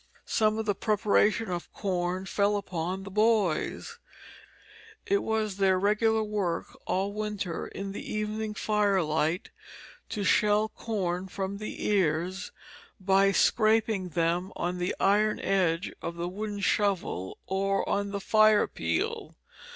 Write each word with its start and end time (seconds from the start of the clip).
Some 0.25 0.57
of 0.57 0.65
the 0.65 0.73
preparation 0.73 1.49
of 1.51 1.71
corn 1.73 2.25
fell 2.25 2.57
upon 2.57 3.03
the 3.03 3.11
boys; 3.11 3.99
it 5.05 5.21
was 5.21 5.57
their 5.57 5.77
regular 5.77 6.23
work 6.23 6.75
all 6.87 7.13
winter 7.13 7.67
in 7.67 7.91
the 7.91 8.03
evening 8.11 8.55
firelight 8.55 9.51
to 10.09 10.23
shell 10.23 10.69
corn 10.69 11.27
from 11.27 11.59
the 11.59 11.85
ears 11.85 12.51
by 12.99 13.31
scraping 13.31 14.09
them 14.09 14.51
on 14.55 14.79
the 14.79 14.95
iron 14.99 15.39
edge 15.39 15.93
of 16.01 16.15
the 16.15 16.27
wooden 16.27 16.61
shovel 16.61 17.37
or 17.45 17.87
on 17.87 18.09
the 18.09 18.19
fire 18.19 18.65
peel. 18.65 19.37